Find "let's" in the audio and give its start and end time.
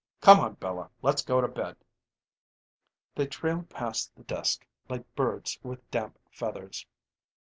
1.03-1.21